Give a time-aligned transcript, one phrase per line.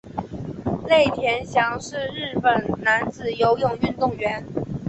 [0.89, 4.43] 内田翔是日本男子游泳运动员。